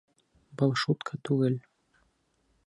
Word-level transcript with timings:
Был 0.61 0.73
шутка 0.83 1.21
түгел. 1.29 1.61